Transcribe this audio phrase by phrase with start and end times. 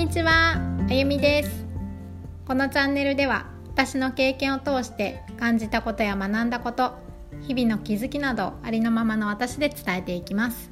[0.00, 0.54] にちは、
[0.88, 1.66] あゆみです。
[2.46, 6.94] このチャンネルでは私の経験を通して感じたことや学んだこと
[7.42, 10.70] 日々の気づきなどありのままの私で伝えていきます。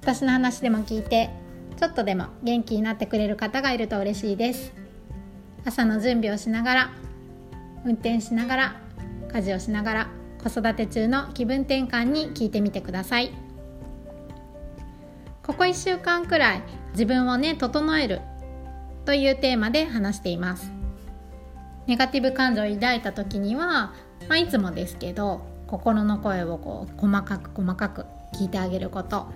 [0.00, 1.30] 私の話でも聞いて
[1.78, 4.72] ちょっとでも元気になってくれる方がいると嬉しいです。
[5.64, 6.90] 朝の準備をしながら
[7.84, 8.80] 運転しながら
[9.32, 10.08] 家事をしながら
[10.42, 13.30] 子育て中の気分転換に聞いてみてください。
[15.44, 16.62] ここ1週間くらい
[16.96, 18.22] 自分をね整える
[19.04, 20.72] というテーマで話しています。
[21.86, 23.92] ネガティブ感情を抱いた時には、
[24.28, 29.26] まあ、いつもですけど心の声をこう細かく細かく聞いてあげること。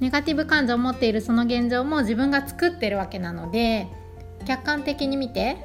[0.00, 3.86] ネガティブ感情を持っているその現状も自分が作ってるわけなので
[4.46, 5.56] 客観的に見て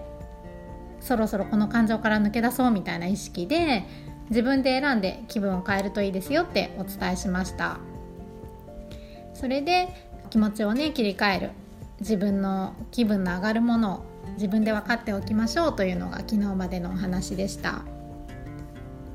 [1.01, 3.83] そろそろこの感情から抜け出そうみたいな意識で
[4.29, 7.79] 自分で選んで気分を変えるといいですよってお伝えしました。
[9.33, 9.89] それで
[10.31, 11.49] 気持ちをね切り替える。
[11.99, 17.83] 自分の気分の上がるものを自分で分かっておきましょうというのが昨日までのお話でした。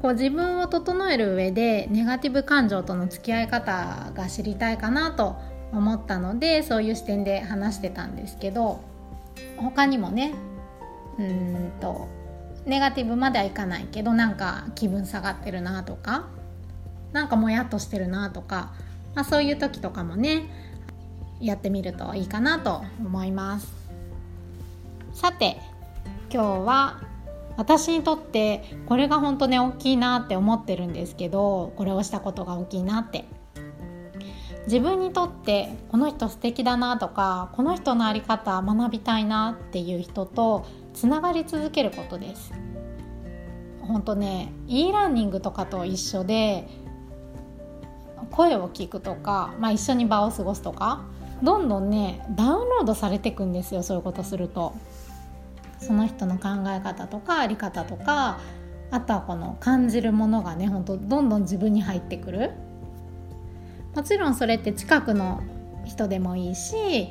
[0.02, 5.36] こう自分を整える上でネガティブ感情との付き合い方が知りたいかなと
[5.72, 8.84] 思ったのでそういう視点で話してたんですけど
[9.56, 10.34] 他にもね
[11.18, 12.08] うんと
[12.66, 16.28] ネガティブまではいかないけどなんか気分下がってるなとか
[17.12, 18.74] なんかもやっとしてるなとか、
[19.14, 20.75] まあ、そういう時とかもね
[21.40, 23.72] やってみるといいかなと思います。
[25.12, 25.58] さて
[26.32, 27.00] 今日は
[27.56, 33.24] 私にとってこれが本当ね大きいなって思ってるんですけどこれをしたことが大きいなって。
[34.66, 42.52] 自分にとってこの人素敵だなとかこの人の在り方学びたいなっていう人とつながり続けることです。
[43.80, 46.68] 本当ね e ラーニングとかと一緒で
[48.32, 51.04] 声を聞くとか、まあ、一緒に場を過ごすとか
[51.42, 54.74] どんどんねダウンロードされていくんですよそういうことすると。
[55.78, 58.38] その人の考え方とか在り方とか
[58.90, 62.52] あとはこの感じるものがねほんとどんどん自分に入ってくる。
[63.94, 65.42] もちろんそれって近くの
[65.84, 67.08] 人でもいいし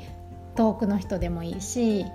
[0.56, 2.06] 遠くの人でもいいし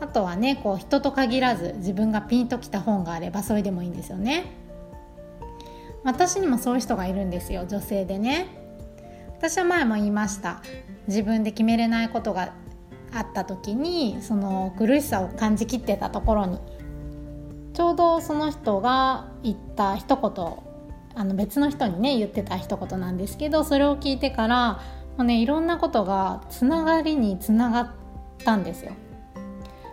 [0.00, 4.52] あとはねこう人と限らず自分がピンときた本があればそれでもいいんですよね。
[6.04, 8.65] 私にもそういう人がいるんですよ女性でね。
[9.38, 10.62] 私は前も言いました
[11.08, 12.52] 自分で決めれないことが
[13.12, 16.58] あった時にその苦しさを感じきってたところに
[17.74, 20.66] ちょうどその人が言った一言
[21.14, 24.80] あの別の人にね言ってた一言なんですけどそれを聞いてから
[25.16, 27.90] もう、ね、いろんなことがつながりにつながっ
[28.44, 28.92] たんですよ。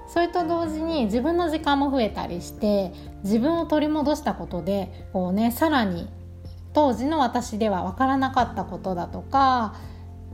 [0.07, 2.91] それと同時に自分の時間も増えたりして
[3.23, 6.07] 自分を取り戻したことでこうねさらに
[6.73, 9.75] 当時の私では分からなかったことだとか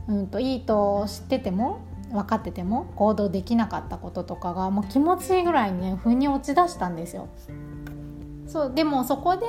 [0.08, 1.80] うんといいと知ってても
[2.10, 7.28] 分かってても行動できなかったこととかがもう気持ちいいぐらいね腑に落ち出したんですよ。
[8.46, 9.46] そうでもそこで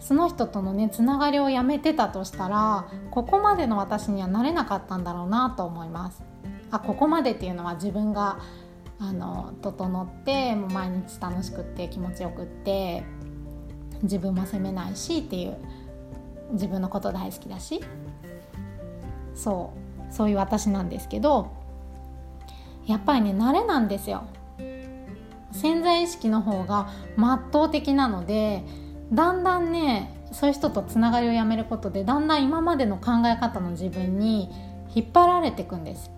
[0.00, 6.24] その人とのねつながりをやめてたとしたらここまでの私にはなれなかったんだろうなと思います。
[6.72, 8.40] あここまでっていうのは自分が
[8.98, 13.04] あの整ってもう毎日楽しくって気持ちよくって
[14.02, 15.56] 自分も責めないしっていう
[16.52, 17.82] 自分のこと大好きだし
[19.34, 19.72] そ
[20.10, 21.50] うそういう私なんですけど
[22.86, 24.24] やっぱりね慣れなんですよ。
[25.52, 28.62] 潜在意識の方が圧倒的なので
[29.12, 34.48] だんだんねそういう人とつながりをやめることでだんだん今までの考え方の自分に
[34.94, 36.10] 引っ張られていくんです。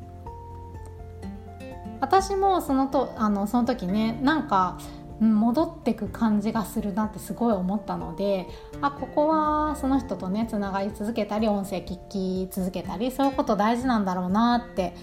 [2.00, 4.78] 私もそのとあのその時ねなんか
[5.22, 8.48] 戻ってく感じがするなってすごい思ったので
[8.80, 14.94] あここはその人とねつながり続けたり音声聞き続けたりそういうこと大事なんだろうなって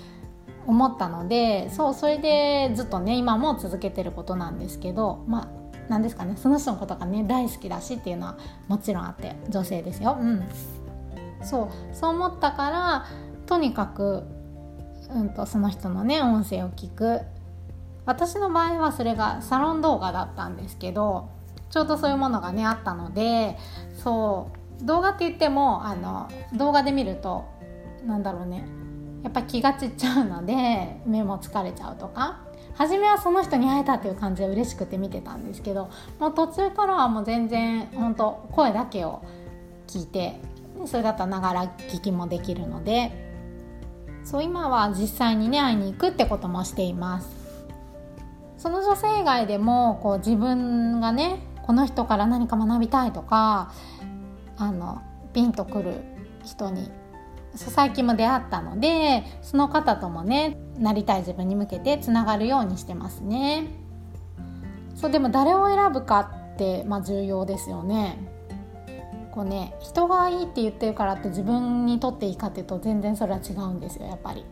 [0.67, 5.47] 思ったのでそうそれでずっとね今も続けてることなんですけどまあ
[5.87, 8.37] 何ですかねその人のことがね大好きだしっていうのは
[8.67, 10.17] もちろんあって女性ですよ。
[10.19, 10.43] うん、
[11.41, 13.05] そうそう思ったから
[13.47, 14.23] とにかく、
[15.09, 17.21] うんと、その人のね音声を聞く
[18.09, 21.29] 私の場合はそれがサロン動画だったんですけど
[21.69, 23.55] ちょうどそういうものがねあったので
[24.03, 24.49] そ
[24.81, 26.27] う動画って言ってもあの
[26.57, 27.45] 動画で見ると
[28.07, 28.65] なんだろうね
[29.21, 32.39] やっぱ気が散っちゃうので目も疲れちゃうとか
[32.73, 39.21] 初めはその人に会えたっていう感じで嬉しくて見てたんですけどもう途中からはもう全然本当声だけを
[39.85, 40.39] 聞いて
[40.87, 43.11] それだったらながら聞きもできるので
[44.23, 47.38] そう今は実際にね会いに行くってこともしています。
[48.59, 53.73] その女性以外でもこう自分がねこの人から何か学びたいとか
[54.57, 55.01] あの
[55.33, 56.03] ピンとくる
[56.43, 56.91] 人に
[57.55, 63.67] 最近も出会ったのでその方ともねなりたい自分に向けてつながるようにしてますね。
[64.95, 66.19] そうでも誰を選ぶか
[66.53, 68.17] って、まあ、重要ですよね。
[69.31, 74.43] こうね人がいいって言ってるからって自分にとっていいかっていうと全然それは違うんですよやっぱり。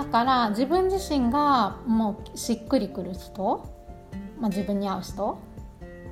[0.00, 3.66] だから自分自身がもうしっくりくる人、
[4.40, 5.38] まあ、自分に合う人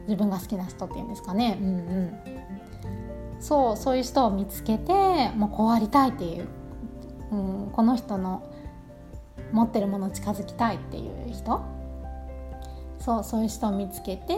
[0.07, 1.57] 自分が好きな人っていうんですかね。
[1.59, 3.41] うんうん。
[3.41, 6.49] そうそういう人を見つけてもうこうありたいっていう、
[7.31, 7.37] う
[7.69, 8.43] ん、この人の
[9.53, 11.63] 持ってるもの近づきたいっていう人。
[12.99, 14.35] そうそういう人を見つけて、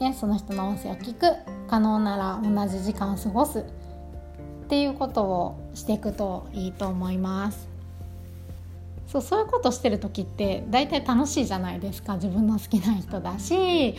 [0.00, 1.36] ね、その人の音声を聞く。
[1.68, 3.58] 可能なら同じ時間を過ごす。
[3.58, 3.62] っ
[4.68, 7.73] ていうことをしていくといいと思います。
[9.06, 13.94] そうそういうことしてる時って大体楽しいじゃないですか自分の好きな人だし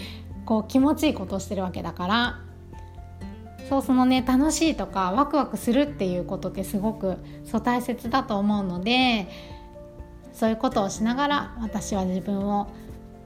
[0.45, 2.39] こう気持ちいいことをしてるわけだから。
[3.67, 9.27] そうそのね楽しいとかワクワクするっていうことってすごくそう大切だと思うので
[10.33, 12.67] そういうことをしながら私は自分を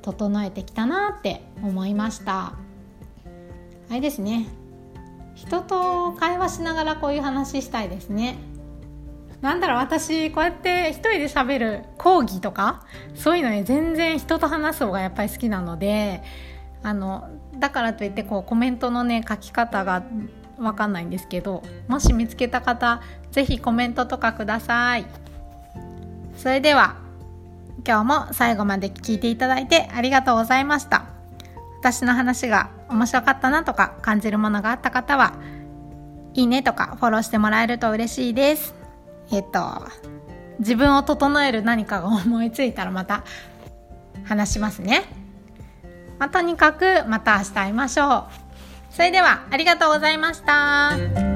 [0.01, 2.53] 整えてきたなって思いました。
[3.89, 4.47] あれですね。
[5.35, 8.37] 人と会話しながらこういう話したいですね。
[9.41, 16.21] なんだろう私こうやって一人で喋る講義とかそういうのね全然人と話す方がやっぱり好きなので
[16.83, 20.03] あのだからといってこうコメントのね書き方が
[20.57, 23.01] わかんないんですけどもし見つけた方
[23.31, 25.05] 是非コメントとかください。
[26.35, 26.95] それでは
[27.85, 31.05] 今日も最後まで聞いていただいてありがとうございました。
[31.79, 35.33] 私の話が面白かったなとか感じるものがあった方は
[36.33, 38.78] いいねとかフォローしてもらえると嬉しいです。
[39.31, 39.59] えっと
[40.59, 43.23] 自分を整える何かが思いついたらまた
[44.25, 45.03] 話しますね。
[46.19, 48.27] まあ、とにかくまた明日会いましょ
[48.91, 48.93] う。
[48.93, 51.28] それではありがとうございました。